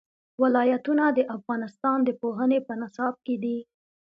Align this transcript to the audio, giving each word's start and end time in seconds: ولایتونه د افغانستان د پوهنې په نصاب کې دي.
ولایتونه 0.41 1.05
د 1.17 1.19
افغانستان 1.37 1.97
د 2.03 2.09
پوهنې 2.21 2.59
په 2.67 2.73
نصاب 2.81 3.15
کې 3.25 3.35
دي. 3.43 3.57